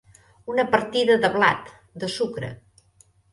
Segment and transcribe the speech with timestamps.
[0.53, 1.69] Una partida de blat,
[2.05, 2.51] de sucre.